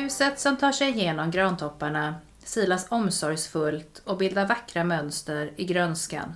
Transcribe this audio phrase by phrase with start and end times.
[0.00, 2.14] Ljuset som tar sig igenom grantopparna
[2.44, 6.34] silas omsorgsfullt och bildar vackra mönster i grönskan.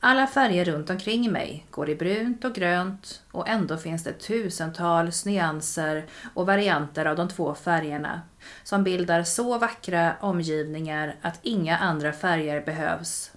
[0.00, 5.24] Alla färger runt omkring mig går i brunt och grönt och ändå finns det tusentals
[5.24, 8.22] nyanser och varianter av de två färgerna
[8.64, 13.32] som bildar så vackra omgivningar att inga andra färger behövs.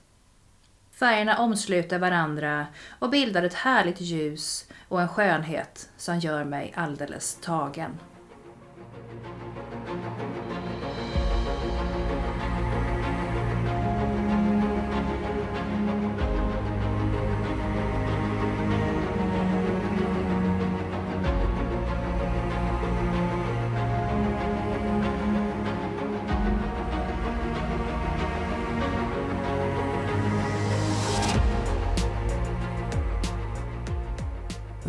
[0.92, 2.68] Färgerna omsluter varandra
[3.00, 8.00] och bildar ett härligt ljus och en skönhet som gör mig alldeles tagen.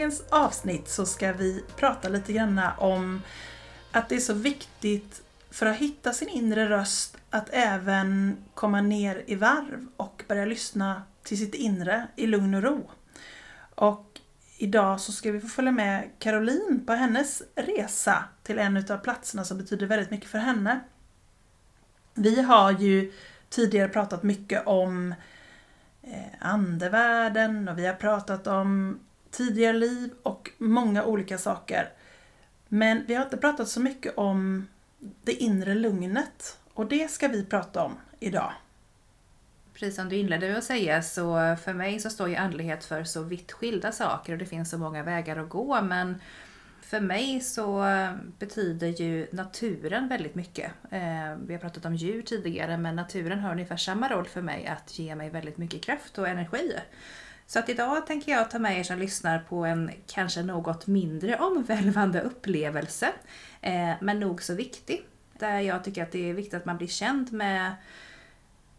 [0.00, 3.22] Dagens avsnitt så ska vi prata lite grann om
[3.92, 9.24] att det är så viktigt för att hitta sin inre röst att även komma ner
[9.26, 12.90] i varv och börja lyssna till sitt inre i lugn och ro.
[13.74, 14.20] Och
[14.58, 19.44] idag så ska vi få följa med Caroline på hennes resa till en av platserna
[19.44, 20.80] som betyder väldigt mycket för henne.
[22.14, 23.12] Vi har ju
[23.48, 25.14] tidigare pratat mycket om
[26.02, 29.00] eh, andevärlden och vi har pratat om
[29.30, 31.92] tidigare liv och många olika saker.
[32.68, 34.68] Men vi har inte pratat så mycket om
[35.22, 38.52] det inre lugnet och det ska vi prata om idag.
[39.74, 43.04] Precis som du inledde med att säga så för mig så står ju andlighet för
[43.04, 46.20] så vitt skilda saker och det finns så många vägar att gå men
[46.80, 47.84] för mig så
[48.38, 50.72] betyder ju naturen väldigt mycket.
[50.90, 54.66] Eh, vi har pratat om djur tidigare men naturen har ungefär samma roll för mig
[54.66, 56.72] att ge mig väldigt mycket kraft och energi.
[57.50, 61.36] Så att idag tänker jag ta med er som lyssnar på en kanske något mindre
[61.36, 63.12] omvälvande upplevelse,
[63.60, 65.06] eh, men nog så viktig.
[65.38, 67.74] Där jag tycker att det är viktigt att man blir känd med,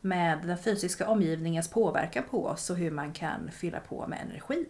[0.01, 4.65] med den fysiska omgivningens påverkan på oss och hur man kan fylla på med energi.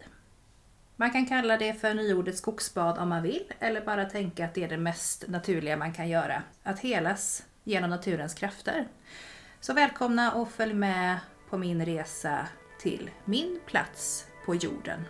[0.96, 4.64] Man kan kalla det för nyordet skogsbad om man vill, eller bara tänka att det
[4.64, 6.42] är det mest naturliga man kan göra.
[6.62, 8.88] Att helas genom naturens krafter.
[9.60, 11.18] Så välkomna och följ med
[11.50, 12.48] på min resa
[12.82, 15.00] till min plats på jorden.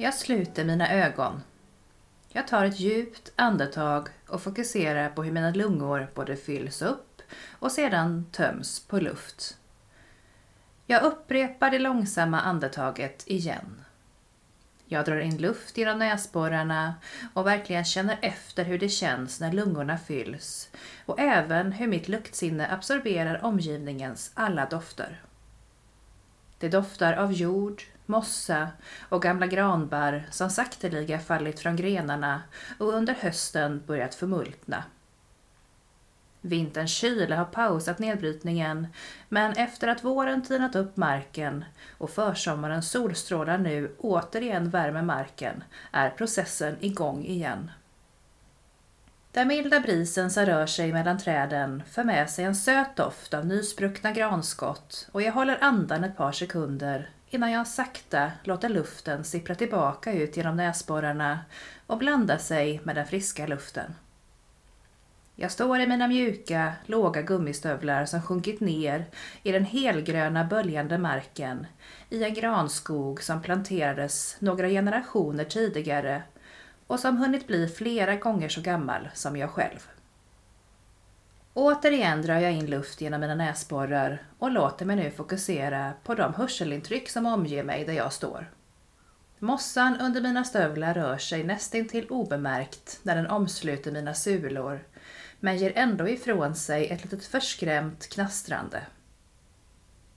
[0.00, 1.42] Jag sluter mina ögon.
[2.28, 7.72] Jag tar ett djupt andetag och fokuserar på hur mina lungor både fylls upp och
[7.72, 9.56] sedan töms på luft.
[10.86, 13.84] Jag upprepar det långsamma andetaget igen.
[14.86, 16.94] Jag drar in luft genom näsborrarna
[17.34, 20.70] och verkligen känner efter hur det känns när lungorna fylls
[21.06, 25.22] och även hur mitt luktsinne absorberar omgivningens alla dofter.
[26.58, 28.68] Det doftar av jord, mossa
[29.08, 32.42] och gamla granbar som sakteliga fallit från grenarna
[32.78, 34.84] och under hösten börjat förmultna.
[36.40, 38.86] Vinterns kyla har pausat nedbrytningen,
[39.28, 41.64] men efter att våren tinat upp marken
[41.98, 47.70] och försommarens solstrålar nu återigen värmer marken är processen igång igen.
[49.32, 53.46] Den milda brisen som rör sig mellan träden för med sig en söt doft av
[53.46, 59.54] nyspruckna granskott och jag håller andan ett par sekunder innan jag sakta låter luften sippra
[59.54, 61.40] tillbaka ut genom näsborrarna
[61.86, 63.94] och blanda sig med den friska luften.
[65.40, 69.04] Jag står i mina mjuka, låga gummistövlar som sjunkit ner
[69.42, 71.66] i den helgröna böljande marken
[72.10, 76.22] i en granskog som planterades några generationer tidigare
[76.86, 79.97] och som hunnit bli flera gånger så gammal som jag själv.
[81.60, 86.34] Återigen drar jag in luft genom mina näsborrar och låter mig nu fokusera på de
[86.34, 88.52] hörselintryck som omger mig där jag står.
[89.38, 94.84] Mossan under mina stövlar rör sig nästintill obemärkt när den omsluter mina sulor
[95.40, 98.82] men ger ändå ifrån sig ett litet förskrämt knastrande.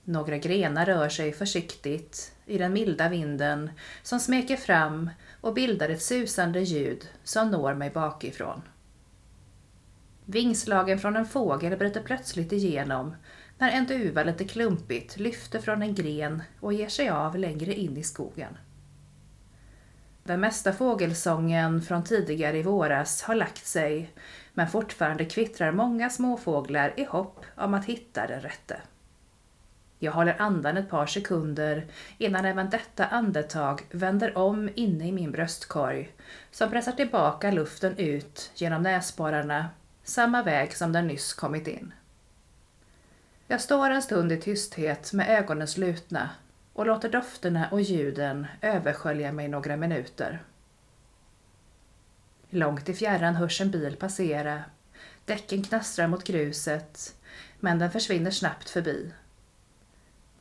[0.03, 3.71] Några grenar rör sig försiktigt i den milda vinden
[4.03, 5.09] som smeker fram
[5.41, 8.61] och bildar ett susande ljud som når mig bakifrån.
[10.25, 13.15] Vingslagen från en fågel bryter plötsligt igenom
[13.57, 17.97] när en duva lite klumpigt lyfter från en gren och ger sig av längre in
[17.97, 18.57] i skogen.
[20.23, 24.13] Den mesta fågelsången från tidigare i våras har lagt sig
[24.53, 28.81] men fortfarande kvittrar många småfåglar i hopp om att hitta den rätte.
[29.99, 31.85] Jag håller andan ett par sekunder
[32.17, 36.11] innan även detta andetag vänder om inne i min bröstkorg
[36.51, 39.69] som pressar tillbaka luften ut genom näsborrarna
[40.03, 41.93] samma väg som den nyss kommit in.
[43.47, 46.29] Jag står en stund i tysthet med ögonen slutna
[46.73, 50.43] och låter dofterna och ljuden överskölja mig några minuter.
[52.49, 54.63] Långt i fjärran hörs en bil passera.
[55.25, 57.15] Däcken knastrar mot gruset,
[57.59, 59.11] men den försvinner snabbt förbi.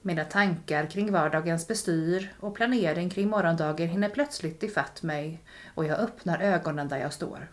[0.02, 5.40] Mina tankar kring vardagens bestyr och planering kring morgondagen hinner plötsligt ifatt mig
[5.74, 7.48] och jag öppnar ögonen där jag står.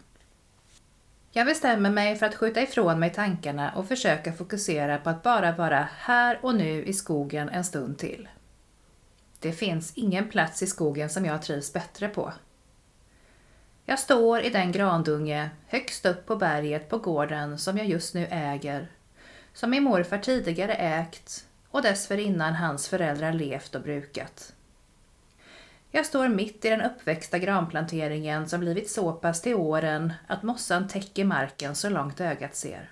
[1.32, 5.52] Jag bestämmer mig för att skjuta ifrån mig tankarna och försöka fokusera på att bara
[5.52, 8.30] vara här och nu i skogen en stund till.
[9.40, 12.34] Det finns ingen plats i skogen som jag trivs bättre på.
[13.86, 18.28] Jag står i den grandunge högst upp på berget på gården som jag just nu
[18.32, 18.92] äger,
[19.54, 24.54] som min morfar tidigare ägt och dessförinnan hans föräldrar levt och brukat.
[25.98, 30.88] Jag står mitt i den uppväxta granplanteringen som blivit så pass till åren att mossan
[30.88, 32.92] täcker marken så långt ögat ser.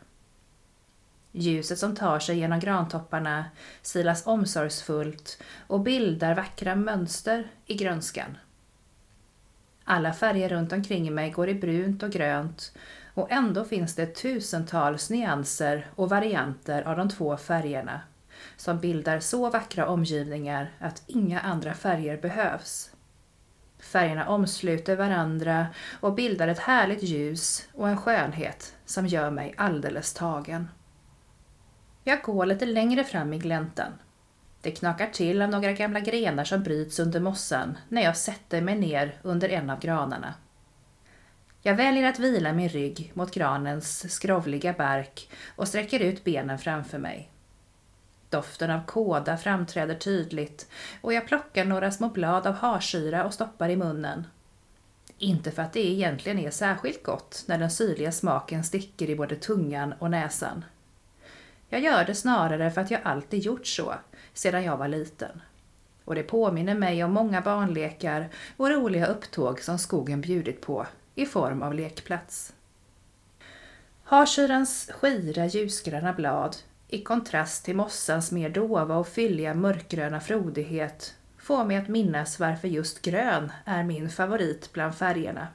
[1.32, 3.46] Ljuset som tar sig genom grantopparna
[3.82, 8.38] silas omsorgsfullt och bildar vackra mönster i grönskan.
[9.84, 12.74] Alla färger runt omkring mig går i brunt och grönt
[13.14, 18.02] och ändå finns det tusentals nyanser och varianter av de två färgerna
[18.58, 22.95] som bildar så vackra omgivningar att inga andra färger behövs.
[23.80, 25.68] Färgerna omsluter varandra
[26.00, 30.68] och bildar ett härligt ljus och en skönhet som gör mig alldeles tagen.
[32.04, 33.92] Jag går lite längre fram i gläntan.
[34.62, 38.76] Det knakar till av några gamla grenar som bryts under mossan när jag sätter mig
[38.76, 40.34] ner under en av granarna.
[41.62, 46.98] Jag väljer att vila min rygg mot granens skrovliga bark och sträcker ut benen framför
[46.98, 47.32] mig.
[48.30, 50.70] Doften av kåda framträder tydligt
[51.02, 54.28] och jag plockar några små blad av harsyra och stoppar i munnen.
[55.18, 59.36] Inte för att det egentligen är särskilt gott när den syrliga smaken sticker i både
[59.36, 60.66] tungan och näsan.
[61.70, 63.94] Jag gör det snarare för att jag alltid gjort så,
[64.34, 65.42] sedan jag var liten.
[66.06, 71.26] Och det påminner mig om många barnlekar och roliga upptåg som skogen bjudit på i
[71.26, 72.54] form av lekplats.
[74.04, 76.56] Harsyrans skira ljusgröna blad
[76.96, 82.68] i kontrast till mossans mer dova och fylliga mörkgröna frodighet får mig att minnas varför
[82.68, 85.48] just grön är min favorit bland färgerna.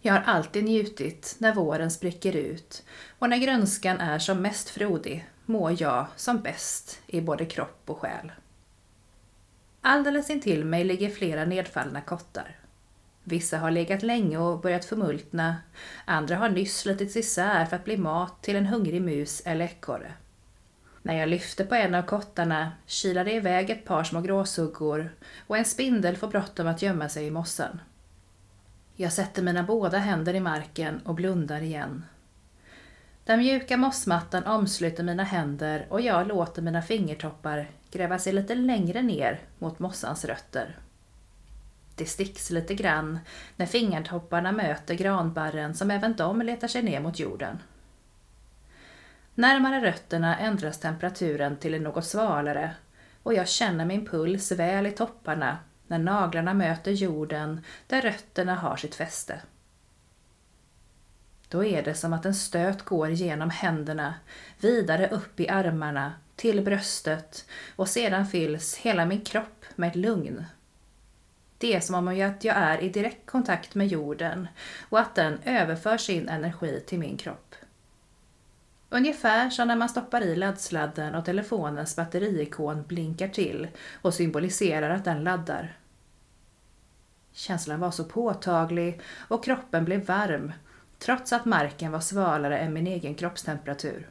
[0.00, 2.84] Jag har alltid njutit när våren spricker ut
[3.18, 7.98] och när grönskan är som mest frodig mår jag som bäst i både kropp och
[7.98, 8.32] själ.
[9.80, 12.56] Alldeles intill mig ligger flera nedfallna kottar.
[13.28, 15.56] Vissa har legat länge och börjat förmultna,
[16.04, 20.12] andra har nyss slitits isär för att bli mat till en hungrig mus eller ekorre.
[21.02, 25.14] När jag lyfter på en av kottarna kilar det iväg ett par små gråsuggor
[25.46, 27.80] och en spindel får bråttom att gömma sig i mossan.
[28.96, 32.04] Jag sätter mina båda händer i marken och blundar igen.
[33.24, 39.02] Den mjuka mossmattan omsluter mina händer och jag låter mina fingertoppar gräva sig lite längre
[39.02, 40.78] ner mot mossans rötter.
[41.96, 43.18] Det sticks lite grann
[43.56, 47.58] när fingertopparna möter granbarren som även de letar sig ner mot jorden.
[49.34, 52.74] Närmare rötterna ändras temperaturen till något svalare
[53.22, 58.76] och jag känner min puls väl i topparna när naglarna möter jorden där rötterna har
[58.76, 59.40] sitt fäste.
[61.48, 64.14] Då är det som att en stöt går genom händerna,
[64.60, 70.44] vidare upp i armarna, till bröstet och sedan fylls hela min kropp med ett lugn.
[71.58, 74.48] Det är som om att jag är i direkt kontakt med jorden
[74.88, 77.54] och att den överför sin energi till min kropp.
[78.88, 83.68] Ungefär som när man stoppar i laddsladden och telefonens batteriikon blinkar till
[84.02, 85.76] och symboliserar att den laddar.
[87.32, 90.52] Känslan var så påtaglig och kroppen blev varm
[90.98, 94.08] trots att marken var svalare än min egen kroppstemperatur.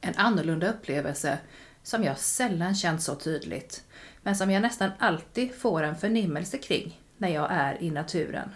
[0.00, 1.38] En annorlunda upplevelse
[1.82, 3.84] som jag sällan känt så tydligt,
[4.24, 8.50] men som jag nästan alltid får en förnimmelse kring när jag är i naturen.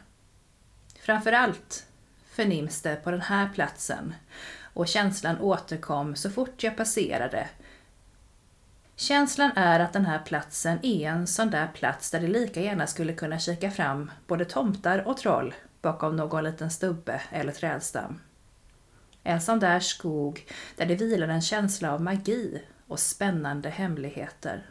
[1.00, 1.86] Framförallt
[2.30, 4.14] förnims det på den här platsen
[4.74, 7.48] och känslan återkom så fort jag passerade.
[8.96, 12.86] Känslan är att den här platsen är en sån där plats där det lika gärna
[12.86, 18.20] skulle kunna kika fram både tomtar och troll bakom någon liten stubbe eller trädstam.
[19.22, 20.46] En sån där skog
[20.76, 24.66] där det vilar en känsla av magi och spännande hemligheter.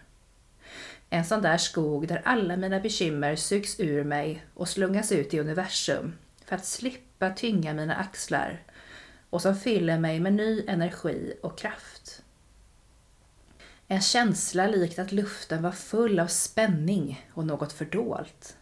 [1.09, 5.39] En sån där skog där alla mina bekymmer sugs ur mig och slungas ut i
[5.39, 6.13] universum
[6.45, 8.63] för att slippa tynga mina axlar
[9.29, 12.21] och som fyller mig med ny energi och kraft.
[13.87, 18.57] En känsla likt att luften var full av spänning och något fördolt.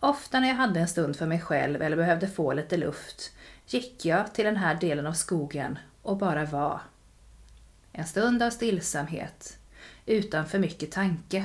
[0.00, 3.32] Ofta när jag hade en stund för mig själv eller behövde få lite luft
[3.66, 6.80] gick jag till den här delen av skogen och bara var.
[7.92, 9.58] En stund av stillsamhet,
[10.06, 11.44] utan för mycket tanke.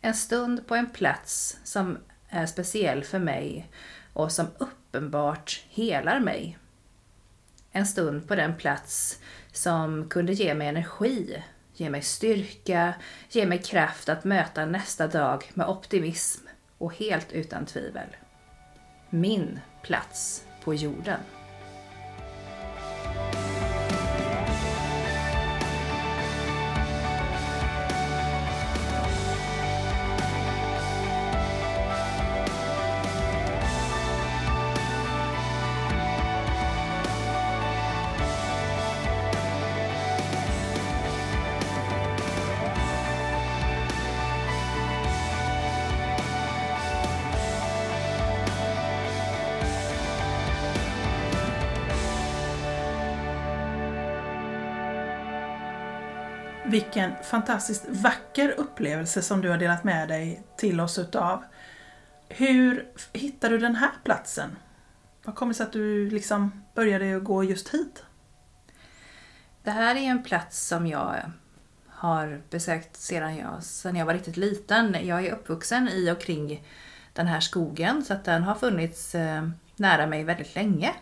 [0.00, 3.70] En stund på en plats som är speciell för mig
[4.12, 6.58] och som uppenbart helar mig.
[7.72, 9.18] En stund på den plats
[9.52, 11.42] som kunde ge mig energi,
[11.74, 12.94] ge mig styrka,
[13.30, 16.46] ge mig kraft att möta nästa dag med optimism
[16.78, 18.16] och helt utan tvivel.
[19.10, 21.20] Min plats på jorden.
[57.32, 61.44] Fantastiskt vacker upplevelse som du har delat med dig till oss utav.
[62.28, 64.56] Hur hittade du den här platsen?
[65.24, 68.04] Vad kommer det sig att du liksom började gå just hit?
[69.62, 71.32] Det här är en plats som jag
[71.88, 74.96] har besökt sedan jag, sedan jag var riktigt liten.
[75.02, 76.68] Jag är uppvuxen i och kring
[77.12, 80.92] den här skogen så att den har funnits eh, nära mig väldigt länge.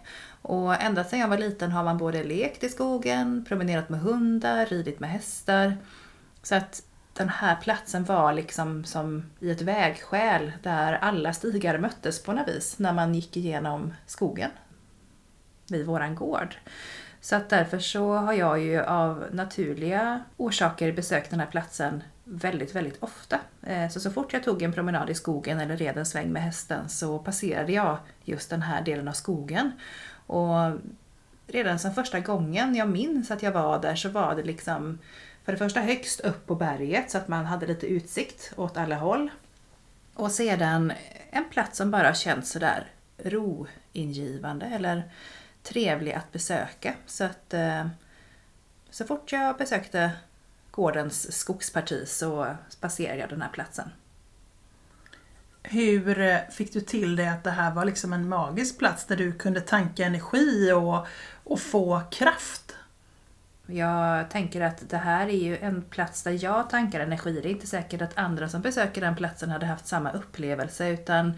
[0.42, 4.66] Och ända sedan jag var liten har man både lekt i skogen, promenerat med hundar,
[4.66, 5.76] ridit med hästar.
[6.42, 6.82] Så att
[7.12, 12.48] den här platsen var liksom som i ett vägskäl där alla stigar möttes på något
[12.48, 14.50] vis när man gick igenom skogen
[15.68, 16.56] vid våran gård.
[17.20, 22.74] Så att därför så har jag ju av naturliga orsaker besökt den här platsen väldigt,
[22.74, 23.40] väldigt ofta.
[23.62, 26.42] Eh, så så fort jag tog en promenad i skogen eller red en sväng med
[26.42, 29.72] hästen så passerade jag just den här delen av skogen.
[30.26, 30.78] Och
[31.46, 34.98] redan som första gången jag minns att jag var där så var det liksom
[35.50, 38.96] för det första högst upp på berget så att man hade lite utsikt åt alla
[38.96, 39.30] håll.
[40.14, 40.92] Och sedan
[41.30, 42.90] en plats som bara känns sådär
[43.24, 45.10] roingivande eller
[45.62, 46.94] trevlig att besöka.
[47.06, 47.86] Så att eh,
[48.90, 50.10] så fort jag besökte
[50.70, 53.90] gårdens skogsparti så passerade jag den här platsen.
[55.62, 59.16] Hur eh, fick du till det att det här var liksom en magisk plats där
[59.16, 61.06] du kunde tanka energi och,
[61.44, 62.69] och få kraft?
[63.72, 67.40] Jag tänker att det här är ju en plats där jag tankar energi.
[67.42, 71.32] Det är inte säkert att andra som besöker den platsen hade haft samma upplevelse utan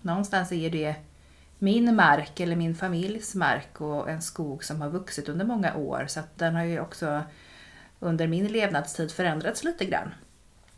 [0.00, 0.94] någonstans är det
[1.58, 6.04] min mark eller min familjs mark och en skog som har vuxit under många år
[6.08, 7.22] så att den har ju också
[8.00, 10.14] under min levnadstid förändrats lite grann.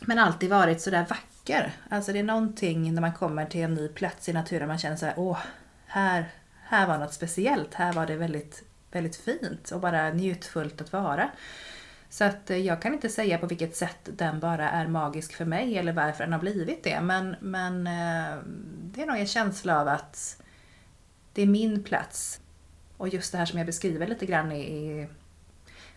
[0.01, 1.73] Men alltid varit sådär vacker.
[1.89, 4.97] Alltså det är någonting när man kommer till en ny plats i naturen man känner
[4.97, 5.39] såhär, åh,
[5.87, 6.29] här,
[6.63, 7.75] här var något speciellt.
[7.75, 11.31] Här var det väldigt, väldigt fint och bara njutfullt att vara.
[12.09, 15.45] Så att eh, jag kan inte säga på vilket sätt den bara är magisk för
[15.45, 17.01] mig eller varför den har blivit det.
[17.01, 18.39] Men, men eh,
[18.83, 20.43] det är nog en känsla av att
[21.33, 22.41] det är min plats
[22.97, 25.09] Och just det här som jag beskriver lite grann i, i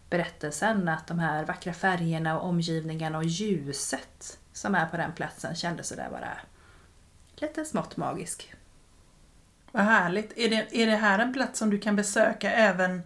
[0.09, 5.55] berättelsen, att de här vackra färgerna och omgivningen och ljuset som är på den platsen
[5.55, 6.37] kändes sådär bara
[7.35, 8.54] lite smått magisk.
[9.75, 10.37] Vad härligt.
[10.37, 13.01] Är det, är det här en plats som du kan besöka även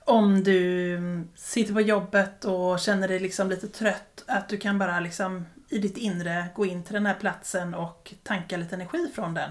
[0.00, 4.24] om du sitter på jobbet och känner dig liksom lite trött?
[4.26, 8.14] Att du kan bara liksom i ditt inre gå in till den här platsen och
[8.22, 9.50] tanka lite energi från den?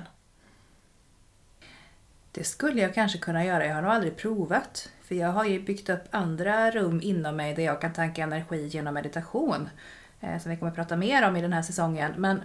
[2.31, 3.65] Det skulle jag kanske kunna göra.
[3.65, 4.91] Jag har nog aldrig provat.
[5.03, 8.67] För jag har ju byggt upp andra rum inom mig där jag kan tanka energi
[8.67, 9.69] genom meditation.
[10.19, 12.13] Eh, som vi kommer att prata mer om i den här säsongen.
[12.17, 12.41] Men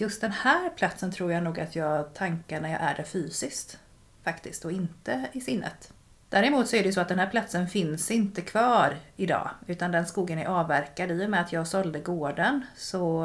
[0.00, 3.78] just den här platsen tror jag nog att jag tankar när jag är där fysiskt.
[4.24, 5.92] Faktiskt, och inte i sinnet.
[6.28, 9.50] Däremot så är det så att den här platsen finns inte kvar idag.
[9.66, 11.10] Utan den skogen är avverkad.
[11.10, 13.24] I och med att jag sålde gården så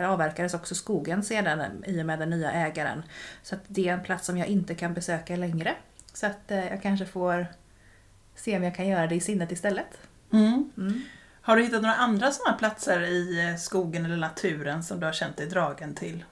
[0.00, 3.02] avverkades också skogen sedan i och med den nya ägaren.
[3.42, 5.74] Så att det är en plats som jag inte kan besöka längre.
[6.12, 7.46] Så att eh, jag kanske får
[8.34, 9.98] se om jag kan göra det i sinnet istället.
[10.32, 10.70] Mm.
[10.76, 11.02] Mm.
[11.46, 15.12] Har du hittat några andra sådana platser i eh, skogen eller naturen som du har
[15.12, 16.24] känt dig dragen till?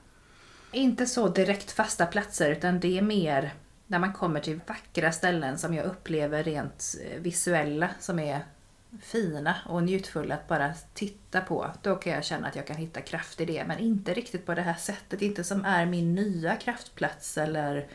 [0.71, 3.53] Inte så direkt fasta platser utan det är mer
[3.87, 8.45] när man kommer till vackra ställen som jag upplever rent eh, visuella som är
[9.01, 11.71] fina och njutfulla att bara titta på.
[11.81, 13.65] Då kan jag känna att jag kan hitta kraft i det.
[13.67, 15.21] Men inte riktigt på det här sättet.
[15.21, 17.87] Inte som är min nya kraftplats eller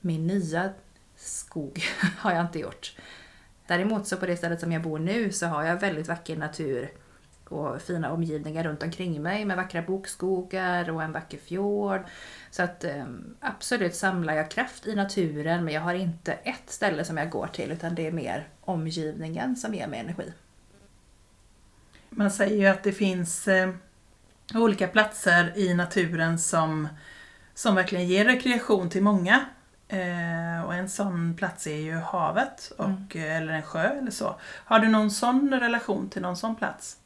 [0.00, 0.70] min nya
[1.16, 1.84] skog.
[2.18, 2.94] har jag inte gjort.
[3.66, 6.90] Däremot så på det stället som jag bor nu så har jag väldigt vacker natur
[7.48, 12.00] och fina omgivningar runt omkring mig med vackra bokskogar och en vacker fjord.
[12.50, 17.04] Så att ehm, absolut samlar jag kraft i naturen men jag har inte ett ställe
[17.04, 20.32] som jag går till utan det är mer omgivningen som ger mig energi.
[22.10, 23.70] Man säger ju att det finns eh,
[24.54, 26.88] olika platser i naturen som,
[27.54, 29.46] som verkligen ger rekreation till många.
[29.88, 33.36] Eh, och en sån plats är ju havet, och, mm.
[33.36, 34.36] Eller en sjö eller så.
[34.42, 36.96] Har du någon sån relation till någon sån plats?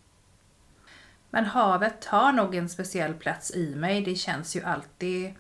[1.31, 4.03] Men havet har nog en speciell plats i mig.
[4.03, 5.35] Det känns ju alltid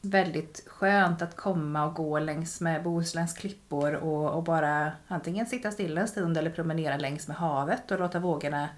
[0.00, 5.70] väldigt skönt att komma och gå längs med Bohusläns klippor och, och bara antingen sitta
[5.70, 8.68] stilla en stund eller promenera längs med havet och låta vågorna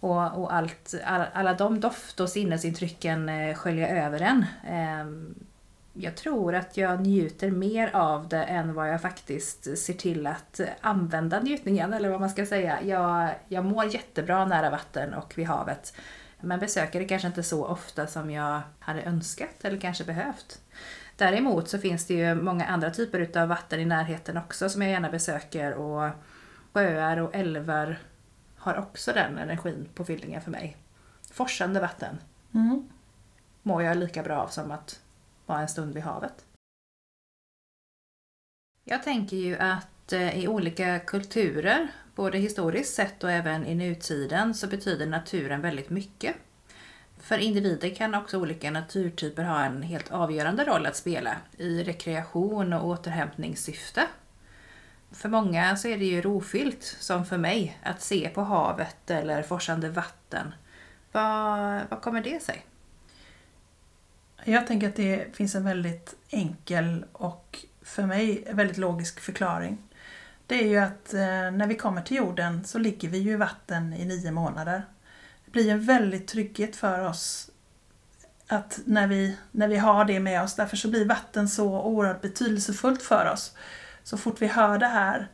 [0.00, 4.46] och, och allt, all, alla de doft och sinnesintrycken eh, skölja över en.
[4.66, 5.06] Eh,
[5.96, 10.60] jag tror att jag njuter mer av det än vad jag faktiskt ser till att
[10.80, 12.82] använda njutningen, eller vad man ska säga.
[12.82, 15.94] Jag, jag mår jättebra nära vatten och vid havet.
[16.40, 20.60] Men besöker det kanske inte så ofta som jag hade önskat eller kanske behövt.
[21.16, 24.90] Däremot så finns det ju många andra typer av vatten i närheten också som jag
[24.90, 26.10] gärna besöker och
[26.72, 27.98] sjöar och älvar
[28.56, 30.76] har också den energin på fyllningen för mig.
[31.32, 32.18] Forsande vatten
[32.54, 32.88] mm.
[33.62, 35.00] mår jag lika bra av som att
[35.46, 36.44] vara en stund vid havet.
[38.84, 44.54] Jag tänker ju att eh, i olika kulturer, både historiskt sett och även i nutiden,
[44.54, 46.36] så betyder naturen väldigt mycket.
[47.18, 52.72] För individer kan också olika naturtyper ha en helt avgörande roll att spela i rekreation
[52.72, 54.06] och återhämtningssyfte.
[55.10, 59.42] För många så är det ju rofyllt, som för mig, att se på havet eller
[59.42, 60.54] forsande vatten.
[61.12, 62.64] Vad, vad kommer det sig?
[64.44, 69.78] Jag tänker att det finns en väldigt enkel och för mig väldigt logisk förklaring.
[70.46, 73.36] Det är ju att eh, när vi kommer till jorden så ligger vi ju i
[73.36, 74.82] vatten i nio månader.
[75.44, 77.50] Det blir en väldigt trygghet för oss
[78.46, 82.22] att när vi, när vi har det med oss, därför så blir vatten så oerhört
[82.22, 83.54] betydelsefullt för oss.
[84.02, 85.28] Så fort vi hör det här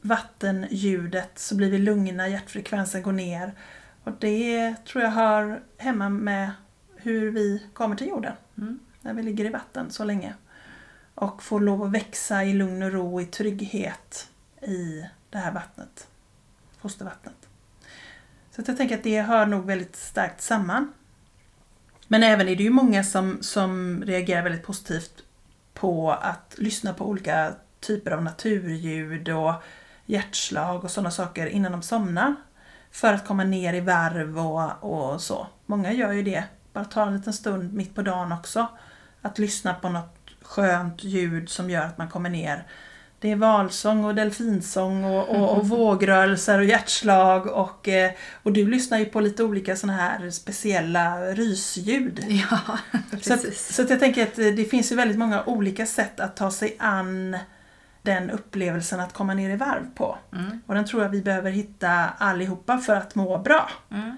[0.00, 3.54] vattenljudet så blir vi lugna, hjärtfrekvensen går ner.
[4.04, 6.50] Och det tror jag hör hemma med
[7.06, 8.32] hur vi kommer till jorden.
[8.58, 8.78] Mm.
[9.00, 10.34] När vi ligger i vatten så länge.
[11.14, 14.28] Och får lov att växa i lugn och ro, i trygghet
[14.62, 16.08] i det här vattnet.
[16.80, 17.48] Fostervattnet.
[18.50, 20.92] Så jag tänker att det hör nog väldigt starkt samman.
[22.08, 25.24] Men även är det ju många som, som reagerar väldigt positivt
[25.74, 29.54] på att lyssna på olika typer av naturljud och
[30.06, 32.34] hjärtslag och sådana saker innan de somnar.
[32.90, 35.46] För att komma ner i varv och, och så.
[35.66, 36.44] Många gör ju det
[36.76, 38.66] bara ta en liten stund mitt på dagen också.
[39.22, 42.66] Att lyssna på något skönt ljud som gör att man kommer ner.
[43.20, 48.10] Det är valsång och delfinsång och, och, och vågrörelser och hjärtslag och, eh,
[48.42, 52.24] och du lyssnar ju på lite olika sådana här speciella rysljud.
[52.28, 52.78] Ja,
[53.22, 56.36] så, att, så att jag tänker att det finns ju väldigt många olika sätt att
[56.36, 57.36] ta sig an
[58.02, 60.18] den upplevelsen att komma ner i varv på.
[60.32, 60.60] Mm.
[60.66, 63.70] Och den tror jag vi behöver hitta allihopa för att må bra.
[63.90, 64.16] Mm.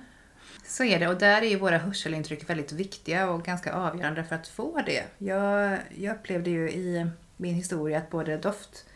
[0.68, 4.36] Så är det och där är ju våra hörselintryck väldigt viktiga och ganska avgörande för
[4.36, 5.04] att få det.
[5.18, 8.86] Jag, jag upplevde ju i min historia att både doft,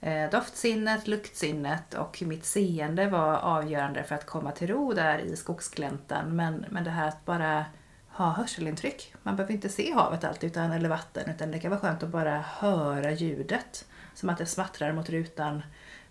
[0.00, 5.36] eh, doftsinnet, luktsinnet och mitt seende var avgörande för att komma till ro där i
[5.36, 6.36] skogsgläntan.
[6.36, 7.64] Men, men det här att bara
[8.08, 9.14] ha hörselintryck.
[9.22, 12.08] Man behöver inte se havet alltid utan, eller vatten utan det kan vara skönt att
[12.08, 13.84] bara höra ljudet.
[14.14, 15.62] Som att det smattrar mot rutan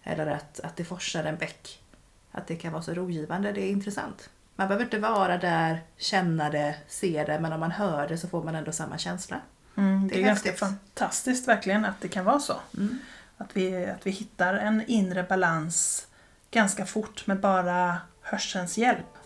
[0.04, 1.84] eller att, att det forsar en bäck.
[2.32, 4.30] Att det kan vara så rogivande, det är intressant.
[4.60, 8.28] Man behöver inte vara där, känna det, se det men om man hör det så
[8.28, 9.39] får man ändå samma känsla.
[9.76, 12.56] Mm, det, är, är ganska fantastiskt verkligen att det kan vara så.
[12.78, 13.00] Mm.
[13.38, 16.08] Att, vi, att vi hittar en inre balans
[16.52, 19.16] ganska fort med bara hörselns hjälp.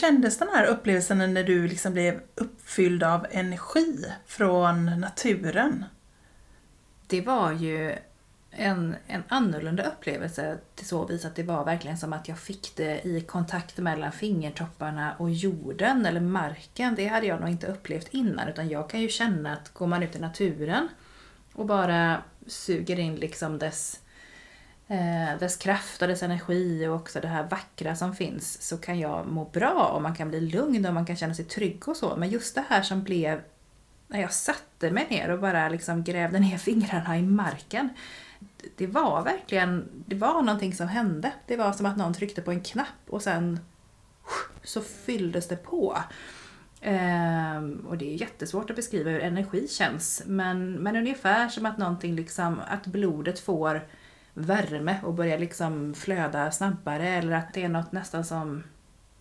[0.00, 5.84] Kändes den här upplevelsen när du liksom blev uppfylld av energi från naturen?
[7.06, 7.96] Det var ju
[8.50, 12.76] en, en annorlunda upplevelse till så vis att det var verkligen som att jag fick
[12.76, 16.94] det i kontakt mellan fingertopparna och jorden eller marken.
[16.94, 20.02] Det hade jag nog inte upplevt innan utan jag kan ju känna att går man
[20.02, 20.88] ut i naturen
[21.52, 24.00] och bara suger in liksom dess
[24.90, 28.98] eh, dess kraft och dess energi och också det här vackra som finns så kan
[28.98, 31.96] jag må bra och man kan bli lugn och man kan känna sig trygg och
[31.96, 32.16] så.
[32.16, 33.40] Men just det här som blev
[34.08, 37.88] när jag satte mig ner och bara liksom grävde ner fingrarna i marken.
[38.76, 41.32] Det var verkligen, det var någonting som hände.
[41.46, 43.60] Det var som att någon tryckte på en knapp och sen
[44.62, 45.98] så fylldes det på.
[46.80, 50.22] Ehm, och det är jättesvårt att beskriva hur energi känns.
[50.26, 53.82] Men, men ungefär som att någonting liksom, att blodet får
[54.34, 58.62] värme och börjar liksom flöda snabbare eller att det är något nästan som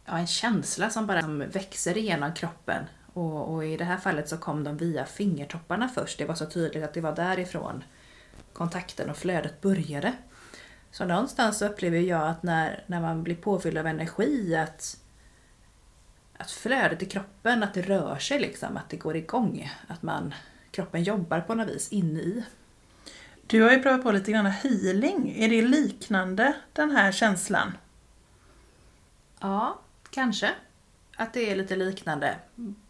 [0.06, 2.84] ja, en känsla som bara som växer igenom kroppen.
[3.14, 6.18] Och, och, i det här fallet så kom de via fingertopparna först.
[6.18, 7.84] Det var så tydligt att det var därifrån
[8.54, 10.14] kontakten och flödet började.
[10.92, 14.98] Så någonstans så upplever jag att när, när man blir påfylld av energi att,
[16.38, 19.72] att flödet i kroppen, att det rör sig liksom, att det går igång.
[19.88, 20.34] Att man,
[20.72, 22.44] kroppen jobbar på något vis inne i.
[23.50, 25.36] Du har ju provat på lite grann healing.
[25.38, 27.78] Är det liknande den här känslan?
[29.40, 30.50] Ja, kanske.
[31.16, 32.36] Att det är lite liknande.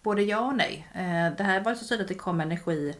[0.02, 0.88] Både ja och nej.
[0.93, 2.95] Eh, det här var så tydligt att det kom energi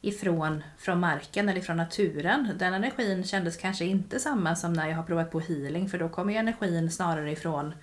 [0.00, 2.50] ifrån från marken eller från naturen.
[2.58, 6.08] Den energin kändes kanske inte samma som när jag har provat på healing för då
[6.08, 7.74] kommer energin snarare ifrån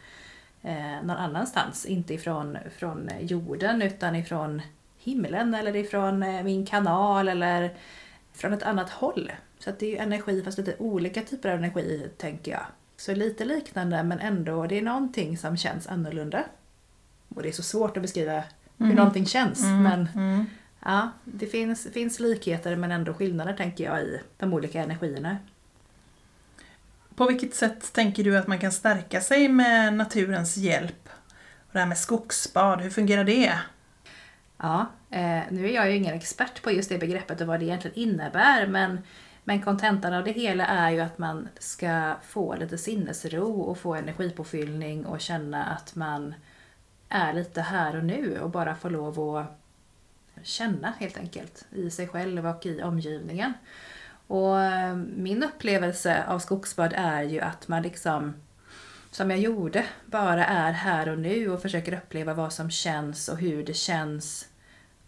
[0.61, 1.85] eh, någon annanstans.
[1.85, 4.61] Inte ifrån från jorden utan ifrån
[4.97, 7.75] himlen eller ifrån eh, min kanal eller
[8.33, 9.31] från ett annat håll.
[9.59, 12.65] Så det är ju energi, fast lite olika typer av energi tänker jag.
[12.97, 16.43] Så lite liknande men ändå, det är någonting som känns annorlunda.
[17.35, 18.43] Och det är så svårt att beskriva mm.
[18.77, 19.63] hur någonting känns.
[19.63, 19.83] Mm.
[19.83, 20.45] Men mm.
[20.85, 25.37] ja, det finns, finns likheter men ändå skillnader tänker jag i de olika energierna.
[27.15, 31.09] På vilket sätt tänker du att man kan stärka sig med naturens hjälp?
[31.67, 33.53] Och det här med skogsbad, hur fungerar det?
[34.57, 37.65] Ja, eh, nu är jag ju ingen expert på just det begreppet och vad det
[37.65, 39.01] egentligen innebär men
[39.43, 43.95] men kontentan av det hela är ju att man ska få lite sinnesro och få
[43.95, 46.33] energipåfyllning och känna att man
[47.09, 49.61] är lite här och nu och bara få lov att
[50.43, 53.53] känna helt enkelt i sig själv och i omgivningen.
[54.27, 58.33] Och eh, min upplevelse av skogsbad är ju att man liksom,
[59.11, 63.37] som jag gjorde, bara är här och nu och försöker uppleva vad som känns och
[63.37, 64.47] hur det känns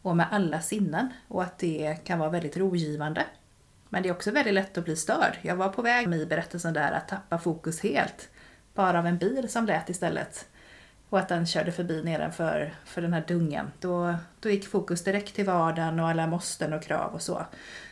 [0.03, 3.25] och med alla sinnen och att det kan vara väldigt rogivande.
[3.89, 5.37] Men det är också väldigt lätt att bli störd.
[5.41, 8.29] Jag var på väg i berättelsen där att tappa fokus helt.
[8.73, 10.47] Bara av en bil som lät istället.
[11.09, 13.71] Och att den körde förbi nedanför för den här dungen.
[13.79, 17.45] Då, då gick fokus direkt till vardagen och alla måsten och krav och så.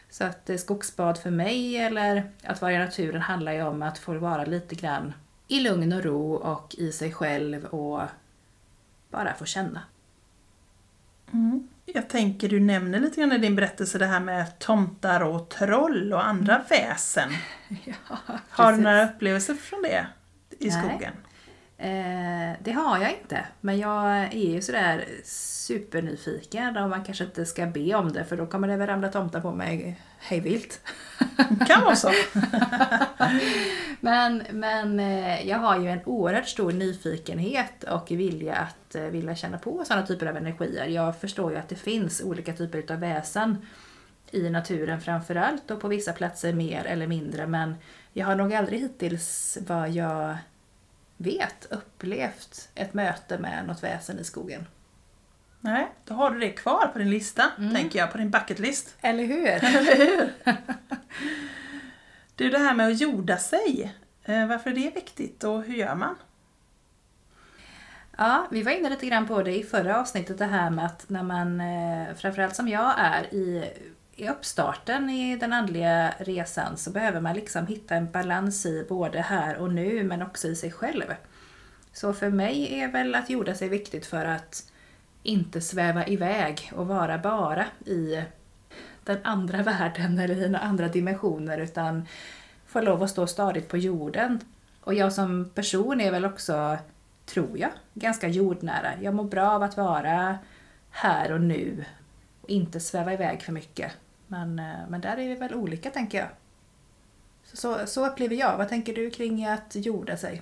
[0.09, 3.97] Så att eh, skogsbad för mig eller att vara i naturen handlar ju om att
[3.97, 5.13] få vara lite grann
[5.47, 8.01] i lugn och ro och i sig själv och
[9.09, 9.81] bara få känna.
[11.33, 11.67] Mm.
[11.85, 16.13] Jag tänker, du nämner lite grann i din berättelse det här med tomtar och troll
[16.13, 16.67] och andra mm.
[16.69, 17.29] väsen.
[17.85, 18.17] ja,
[18.49, 20.07] har du några upplevelser från det
[20.59, 20.71] i Nej.
[20.71, 21.13] skogen?
[21.81, 27.45] Eh, det har jag inte, men jag är ju sådär supernyfiken och man kanske inte
[27.45, 30.79] ska be om det för då kommer det väl ramla tomtar på mig hejvilt.
[31.67, 32.11] kan vara så.
[33.99, 39.35] men, men eh, jag har ju en oerhört stor nyfikenhet och vilja att eh, vilja
[39.35, 40.85] känna på sådana typer av energier.
[40.85, 43.65] Jag förstår ju att det finns olika typer av väsen
[44.31, 47.75] i naturen framförallt och på vissa platser mer eller mindre men
[48.13, 50.37] jag har nog aldrig hittills vad jag
[51.23, 54.67] vet upplevt ett möte med något väsen i skogen.
[55.59, 58.95] Nej, då har du det kvar på din lista, tänker jag, på din bucketlist.
[59.01, 59.47] Eller hur?
[59.63, 60.33] Eller hur?
[62.35, 63.95] Du, det här med att jorda sig.
[64.23, 66.15] eh, Varför är det viktigt och hur gör man?
[68.17, 71.09] Ja, vi var inne lite grann på det i förra avsnittet det här med att
[71.09, 73.71] när man, eh, framförallt som jag är i,
[74.15, 79.21] i uppstarten i den andliga resan så behöver man liksom hitta en balans i både
[79.21, 81.13] här och nu men också i sig själv.
[81.93, 84.71] Så för mig är väl att jorda sig viktigt för att
[85.23, 88.23] inte sväva iväg och vara bara i
[89.03, 92.07] den andra världen eller i några andra dimensioner utan
[92.65, 94.39] få lov att stå stadigt på jorden.
[94.81, 96.77] Och jag som person är väl också,
[97.25, 98.91] tror jag, ganska jordnära.
[99.01, 100.37] Jag mår bra av att vara
[100.89, 101.85] här och nu
[102.41, 103.91] och inte sväva iväg för mycket.
[104.27, 106.27] Men, eh, men där är vi väl olika tänker jag.
[107.43, 108.57] Så, så, så upplever jag.
[108.57, 110.41] Vad tänker du kring att jorda sig?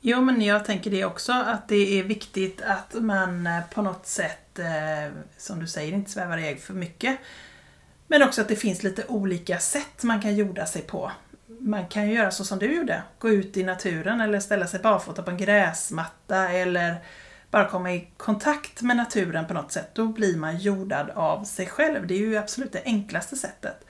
[0.00, 4.06] Jo, men jag tänker det också, att det är viktigt att man eh, på något
[4.06, 7.18] sätt, eh, som du säger, inte svävar iväg för mycket.
[8.06, 11.12] Men också att det finns lite olika sätt man kan jorda sig på.
[11.46, 14.80] Man kan ju göra så som du gjorde, gå ut i naturen eller ställa sig
[14.80, 16.96] barfota på en gräsmatta eller
[17.50, 19.90] bara komma i kontakt med naturen på något sätt.
[19.92, 22.06] Då blir man jordad av sig själv.
[22.06, 23.84] Det är ju absolut det enklaste sättet.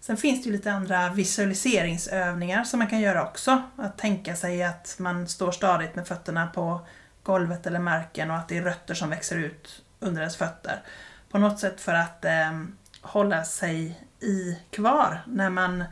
[0.00, 3.62] Sen finns det ju lite andra visualiseringsövningar som man kan göra också.
[3.76, 6.80] Att tänka sig att man står stadigt med fötterna på
[7.22, 10.82] golvet eller marken och att det är rötter som växer ut under ens fötter.
[11.30, 12.60] På något sätt för att eh,
[13.00, 15.84] hålla sig i kvar när man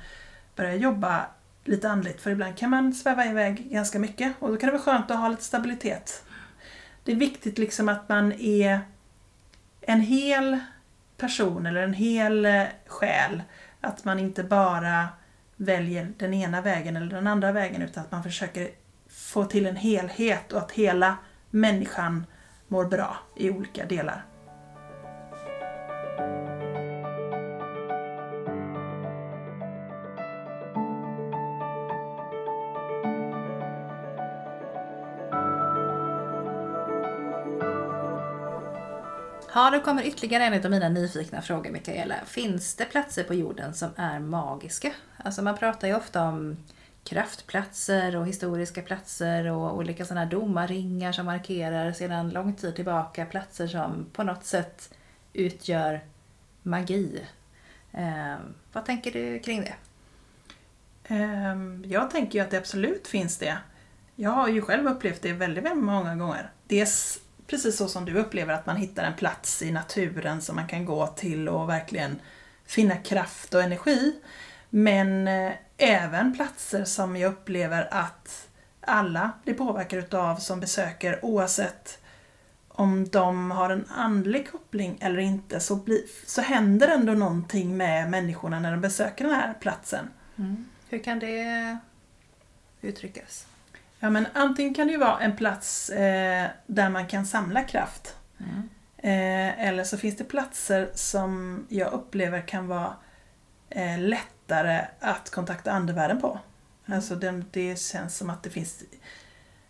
[0.57, 1.27] börjar jobba
[1.65, 2.21] lite andligt.
[2.21, 5.19] För ibland kan man sväva iväg ganska mycket och då kan det vara skönt att
[5.19, 6.25] ha lite stabilitet.
[7.05, 8.81] Det är viktigt liksom att man är
[9.81, 10.59] en hel
[11.17, 13.43] person eller en hel eh, själ.
[13.81, 15.09] Att man inte bara
[15.57, 18.71] väljer den ena vägen eller den andra vägen utan att man försöker
[19.09, 21.17] få till en helhet och att hela
[21.51, 22.27] människan
[22.69, 24.25] mår bra i olika delar.
[39.57, 42.15] Ja, då kommer ytterligare en av mina nyfikna frågor Mikaela.
[42.27, 44.93] Finns det platser på jorden som är magiska?
[45.17, 46.57] Alltså man pratar ju ofta om
[47.05, 53.27] kraftplatser och historiska platser och olika sådana här domarringar som markerar sedan lång tid tillbaka
[53.27, 54.95] platser som på något sätt
[55.33, 56.01] utgör
[56.63, 57.21] magi.
[57.93, 58.37] Eh,
[58.73, 59.75] vad tänker du kring det?
[61.15, 63.59] Ehm, jag tänker ju att det absolut finns det.
[64.17, 66.51] Jag har ju själv upplevt det väldigt, väldigt många gånger.
[66.67, 70.67] Dels precis så som du upplever att man hittar en plats i naturen som man
[70.67, 72.21] kan gå till och verkligen
[72.67, 74.15] finna kraft och energi.
[74.71, 78.49] Men eh, även platser som jag upplever att
[78.81, 81.99] alla blir påverkade utav som besöker oavsett
[82.69, 88.11] om de har en andlig koppling eller inte så, bli, så händer ändå någonting med
[88.11, 90.09] människorna när de besöker den här platsen.
[90.37, 90.65] Mm.
[90.89, 91.79] Hur kan det
[92.81, 93.47] uttryckas?
[94.05, 98.17] Ja, men antingen kan det ju vara en plats eh, där man kan samla kraft.
[98.97, 102.97] Eh, eller så finns det platser som jag upplever kan vara
[103.71, 106.39] eh, lättare att kontakta andevärlden på.
[106.87, 108.83] Alltså det, det känns som att det finns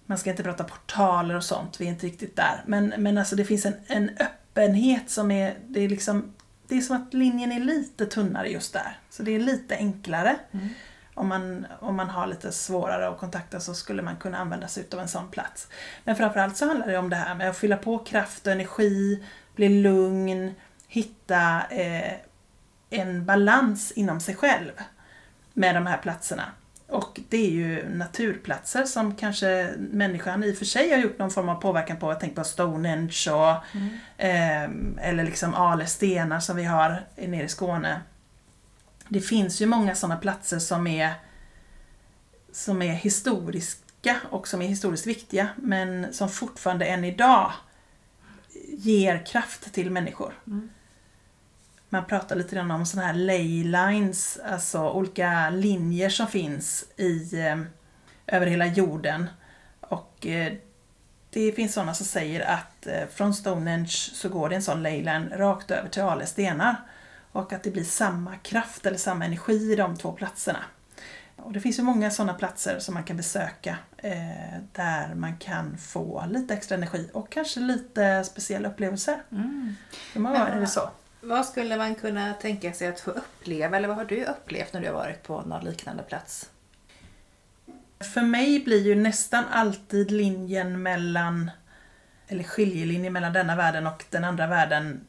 [0.07, 2.62] man ska inte prata portaler och sånt, vi är inte riktigt där.
[2.66, 6.35] Men, men alltså det finns en, en öppenhet som är, det är liksom,
[6.68, 8.99] det är som att linjen är lite tunnare just där.
[9.11, 10.37] Så det är lite enklare.
[11.14, 14.87] Om, man, om man har lite svårare att kontakta så skulle man kunna använda sig
[14.92, 15.68] av en sån plats.
[16.05, 19.24] Men framförallt så handlar det om det här med att fylla på kraft och energi,
[19.55, 20.55] bli lugn,
[20.88, 22.12] hitta eh,
[22.90, 24.72] en balans inom sig själv
[25.53, 26.44] med de här platserna.
[26.88, 31.31] Och det är ju naturplatser som kanske människan i och för sig har gjort någon
[31.31, 32.11] form av påverkan på.
[32.11, 33.77] Jag tänker på Stonehenge och
[34.24, 34.62] eh,
[34.98, 38.00] eller liksom Ale stenar som vi har nere i Skåne.
[39.14, 41.12] Det finns ju många sådana platser som är,
[42.53, 47.53] som är historiska och som är historiskt viktiga men som fortfarande än idag
[48.68, 50.35] ger kraft till människor.
[51.88, 57.40] Man pratar lite grann om sådana här ley lines, alltså olika linjer som finns i,
[57.40, 57.61] eh,
[58.27, 59.27] över hela jorden.
[59.81, 60.53] Och eh,
[61.31, 65.03] det finns sådana som säger att eh, från Stonehenge så går det en sån ley
[65.03, 66.77] line rakt över till Ale stenar.
[67.35, 70.64] Och att det blir samma kraft eller samma energi i de två platserna.
[71.37, 75.79] Och det finns ju många sådana platser som man kan besöka eh, där man kan
[75.79, 79.23] få lite extra energi och kanske lite speciella upplevelser.
[79.33, 79.75] Mm.
[80.14, 80.90] Men- är det så.
[81.20, 84.81] Vad skulle man kunna tänka sig att få uppleva eller vad har du upplevt när
[84.81, 86.51] du har varit på någon liknande plats?
[88.14, 91.51] För mig blir ju nästan alltid linjen mellan
[92.29, 95.07] eller skiljelinje mellan denna världen och den andra världen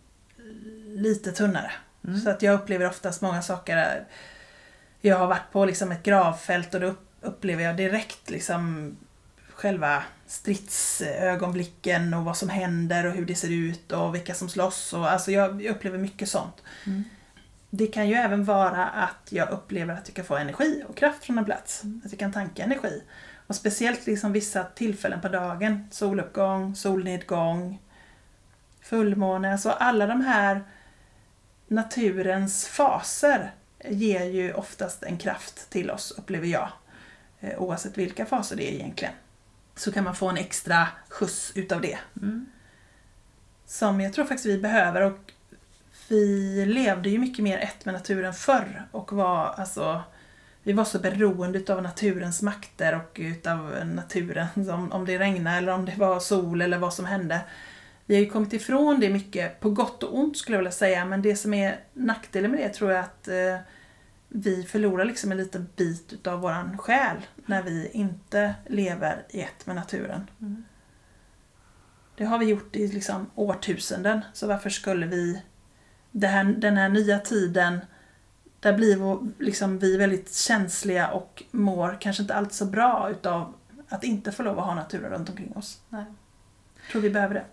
[0.86, 1.72] lite tunnare.
[2.08, 2.20] Mm.
[2.20, 4.06] Så att jag upplever oftast många saker.
[5.02, 8.96] Jag har varit på liksom ett gravfält och då upplever jag direkt liksom
[9.50, 14.94] själva stridsögonblicken och vad som händer och hur det ser ut och vilka som slåss.
[14.94, 16.64] Och, alltså jag, upplever mycket sånt.
[16.86, 17.04] Mm.
[17.70, 21.24] Det kan ju även vara att jag upplever att jag kan få energi och kraft
[21.24, 21.84] från en plats.
[21.84, 22.02] Mm.
[22.06, 23.04] Att jag kan tanka energi.
[23.48, 25.88] Och speciellt liksom vissa tillfällen på dagen.
[25.92, 27.82] Soluppgång, solnedgång,
[28.82, 29.52] fullmåne.
[29.52, 30.64] Alltså alla de här
[31.68, 33.52] naturens faser
[33.90, 36.70] ger ju oftast en kraft till oss, upplever jag.
[37.40, 39.14] Eh, Oavsett vilka faser det är egentligen.
[39.76, 41.98] Så kan man få en extra skjuts utav det.
[42.22, 42.46] Mm.
[43.66, 45.32] Som jag tror faktiskt vi behöver och
[46.08, 50.04] vi levde ju mycket mer ett med naturen förr och var alltså
[50.64, 54.48] vi var så beroende av naturens makter och utav naturen,
[54.92, 57.42] om det regnade eller om det var sol eller vad som hände.
[58.06, 61.06] Vi har ju kommit ifrån det mycket, på gott och ont skulle jag vilja säga,
[61.06, 63.58] men det som är nackdelen med det tror jag att eh,
[64.28, 69.66] vi förlorar liksom en liten bit utav våran själ när vi inte lever i ett
[69.66, 70.30] med naturen.
[70.42, 70.64] Mm.
[72.18, 75.42] Det har vi gjort i liksom årtusenden, så varför skulle vi
[76.22, 77.80] här, den här nya tiden
[78.60, 83.54] där blir vår- liksom vi väldigt känsliga och mår kanske inte alltid så bra utav
[83.90, 85.82] att inte få lov att ha naturen runt omkring oss.
[85.90, 86.06] Nej.
[86.76, 87.46] Jag tror vi behöver det.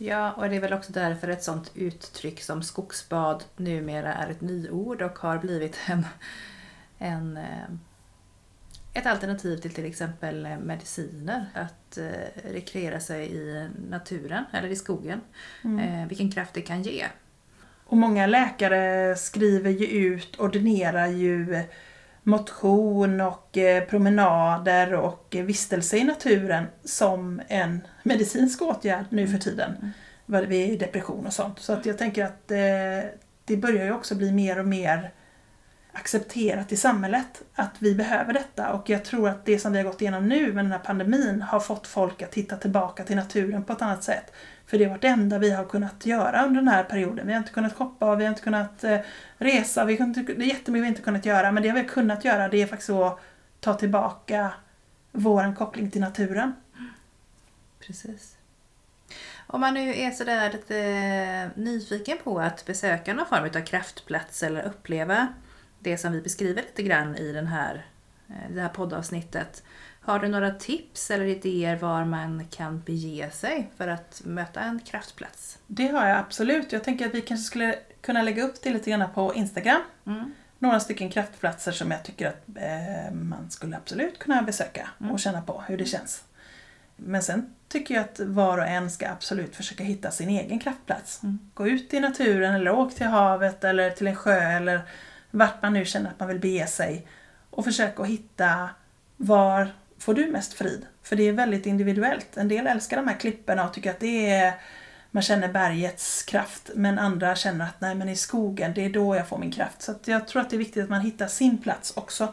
[0.00, 4.40] Ja, och det är väl också därför ett sånt uttryck som skogsbad numera är ett
[4.40, 6.06] nyord och har blivit en,
[6.98, 7.64] en, eh,
[8.94, 11.46] ett alternativ till till exempel eh, mediciner.
[11.54, 15.20] Att eh, rekreera sig i naturen eller i skogen.
[15.62, 17.06] Eh, vilken kraft det kan ge.
[17.84, 21.62] Och många läkare skriver ju ut, ordinerar ju
[22.28, 29.92] motion och eh, promenader och vistelse i naturen som en medicinsk åtgärd nu för tiden.
[30.26, 31.58] Vad Vid depression och sånt.
[31.58, 33.10] Så att jag tänker att eh,
[33.44, 35.10] det börjar ju också bli mer och mer
[35.92, 39.84] accepterat i samhället att vi behöver detta och jag tror att det som vi har
[39.84, 43.64] gått igenom nu med den här pandemin har fått folk att titta tillbaka till naturen
[43.64, 44.32] på ett annat sätt.
[44.68, 47.26] För det har varit det enda vi har kunnat göra under den här perioden.
[47.26, 48.98] Vi har inte kunnat shoppa, vi har inte kunnat eh,
[49.38, 51.88] resa, vi har inte, det är jättemycket vi inte kunnat göra men det vi har
[51.88, 53.20] kunnat göra det är faktiskt att
[53.60, 54.52] ta tillbaka
[55.12, 56.54] vår koppling till naturen.
[57.80, 58.36] Precis.
[59.46, 64.42] Om man nu är sådär lite eh, nyfiken på att besöka någon form av kraftplats
[64.42, 65.28] eller uppleva
[65.78, 67.86] det som vi beskriver lite grann i den här,
[68.28, 69.62] eh, det här poddavsnittet.
[70.08, 74.80] Har du några tips eller idéer var man kan bege sig för att möta en
[74.80, 75.58] kraftplats?
[75.66, 76.72] Det har jag absolut.
[76.72, 79.80] Jag tänker att vi kanske skulle kunna lägga upp det lite grann på Instagram.
[80.06, 80.32] Mm.
[80.58, 85.12] Några stycken kraftplatser som jag tycker att eh, man skulle absolut kunna besöka Mm.
[85.12, 86.24] och känna på hur det känns.
[86.96, 91.22] Men sen tycker jag att var och en ska absolut försöka hitta sin egen kraftplats.
[91.22, 91.38] Mm.
[91.54, 94.80] Gå ut i naturen eller åk till havet eller till en sjö eller
[95.30, 97.06] vart man nu känner att man vill bege sig.
[97.50, 98.70] Och försök att hitta
[99.16, 100.86] var får du mest frid?
[101.02, 102.36] För det är väldigt individuellt.
[102.36, 104.54] En del älskar de här klipporna och tycker att det är
[105.10, 109.16] man känner bergets kraft men andra känner att nej men i skogen det är då
[109.16, 109.82] jag får min kraft.
[109.82, 112.32] Så att jag tror att det är viktigt att man hittar sin plats också.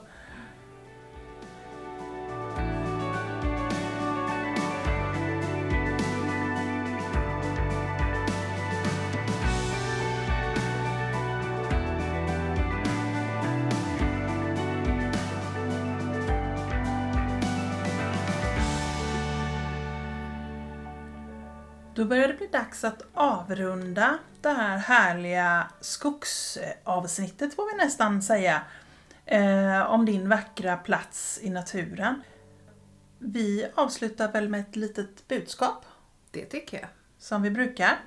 [21.96, 28.62] Då börjar det bli dags att avrunda det här härliga skogsavsnittet får vi nästan säga.
[29.26, 32.22] Eh, om din vackra plats i naturen.
[33.20, 35.86] Vi avslutar väl med ett litet budskap
[36.32, 36.90] Det tycker jag.
[37.20, 38.00] som vi brukar.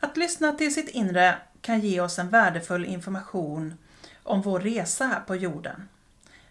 [0.00, 3.74] Att lyssna till sitt inre kan ge oss en värdefull information
[4.22, 5.88] om vår resa här på jorden.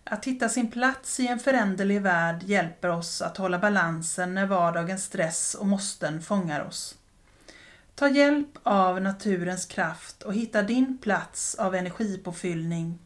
[0.04, 5.04] Att hitta sin plats i en föränderlig värld hjälper oss att hålla balansen när vardagens
[5.04, 6.97] stress och måsten fångar oss.
[7.95, 12.99] Ta hjälp av naturens kraft och hitta din plats av energipåfyllning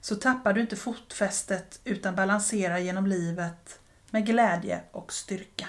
[0.00, 3.80] så tappar du inte fotfästet utan balanserar genom livet
[4.10, 5.66] med glädje och styrka.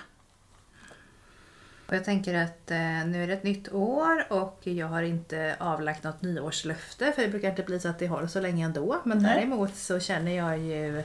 [1.89, 5.55] Och jag tänker att eh, nu är det ett nytt år och jag har inte
[5.59, 9.01] avlagt något nyårslöfte för det brukar inte bli så att det håller så länge ändå.
[9.03, 9.35] Men Nej.
[9.35, 11.03] däremot så känner jag ju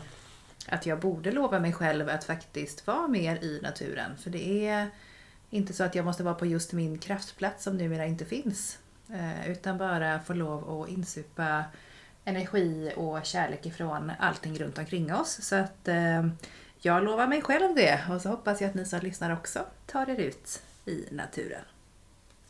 [0.69, 4.17] att jag borde lova mig själv att faktiskt vara mer i naturen.
[4.17, 4.91] För det är
[5.51, 8.79] inte så att jag måste vara på just min kraftplats som numera inte finns.
[9.11, 11.65] Eh, utan bara få lov att insupa
[12.25, 15.39] energi och kärlek ifrån allting runt omkring oss.
[15.43, 16.27] Så att eh,
[16.81, 20.11] Jag lovar mig själv det och så hoppas jag att ni som lyssnar också tar
[20.11, 21.65] er ut i naturen.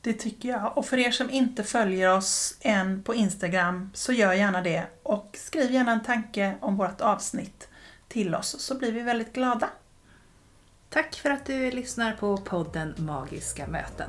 [0.01, 0.79] Det tycker jag.
[0.79, 5.37] Och för er som inte följer oss än på Instagram så gör gärna det och
[5.41, 7.69] skriv gärna en tanke om vårt avsnitt
[8.09, 9.71] till oss så blir vi väldigt glada.
[10.89, 14.09] Tack för att du lyssnar på podden Magiska möten.